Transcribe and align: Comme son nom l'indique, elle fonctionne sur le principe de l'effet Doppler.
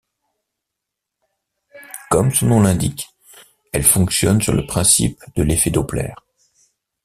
Comme 2.09 2.31
son 2.31 2.47
nom 2.47 2.61
l'indique, 2.63 3.07
elle 3.71 3.83
fonctionne 3.83 4.41
sur 4.41 4.51
le 4.53 4.65
principe 4.65 5.21
de 5.35 5.43
l'effet 5.43 5.69
Doppler. 5.69 6.11